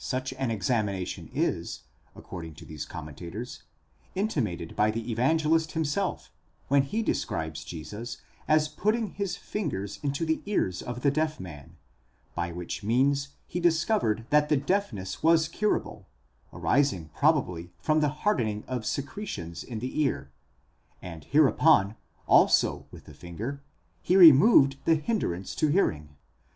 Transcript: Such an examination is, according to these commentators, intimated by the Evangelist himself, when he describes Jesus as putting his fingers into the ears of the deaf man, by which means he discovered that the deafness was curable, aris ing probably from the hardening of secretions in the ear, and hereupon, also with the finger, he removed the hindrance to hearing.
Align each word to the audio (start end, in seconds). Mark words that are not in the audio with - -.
Such 0.00 0.32
an 0.32 0.50
examination 0.50 1.30
is, 1.32 1.82
according 2.16 2.54
to 2.54 2.64
these 2.64 2.84
commentators, 2.84 3.62
intimated 4.16 4.74
by 4.74 4.90
the 4.90 5.08
Evangelist 5.12 5.70
himself, 5.70 6.32
when 6.66 6.82
he 6.82 7.00
describes 7.00 7.62
Jesus 7.62 8.16
as 8.48 8.66
putting 8.66 9.10
his 9.12 9.36
fingers 9.36 10.00
into 10.02 10.26
the 10.26 10.42
ears 10.46 10.82
of 10.82 11.02
the 11.02 11.12
deaf 11.12 11.38
man, 11.38 11.76
by 12.34 12.50
which 12.50 12.82
means 12.82 13.28
he 13.46 13.60
discovered 13.60 14.26
that 14.30 14.48
the 14.48 14.56
deafness 14.56 15.22
was 15.22 15.46
curable, 15.46 16.08
aris 16.52 16.92
ing 16.92 17.10
probably 17.14 17.70
from 17.78 18.00
the 18.00 18.08
hardening 18.26 18.64
of 18.66 18.84
secretions 18.84 19.62
in 19.62 19.78
the 19.78 20.00
ear, 20.02 20.32
and 21.00 21.22
hereupon, 21.26 21.94
also 22.26 22.88
with 22.90 23.04
the 23.04 23.14
finger, 23.14 23.62
he 24.02 24.16
removed 24.16 24.76
the 24.86 24.96
hindrance 24.96 25.54
to 25.54 25.68
hearing. 25.68 26.16